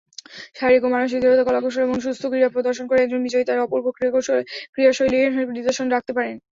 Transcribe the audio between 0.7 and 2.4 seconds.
ও মানসিক দৃঢ়তা, কলা-কৌশল এবং সুস্থ